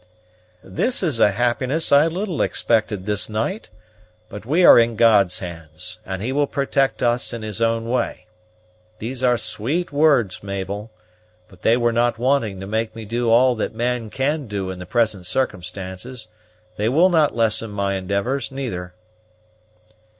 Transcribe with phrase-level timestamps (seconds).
[0.63, 3.69] "This is a happiness I little expected this night;
[4.29, 8.25] but we are in God's hands, and He will protect us in His own way.
[8.97, 10.89] These are sweet words, Mabel;
[11.47, 14.79] but they were not wanting to make me do all that man can do in
[14.79, 16.27] the present circumstances;
[16.77, 18.95] they will not lessen my endeavors, neither."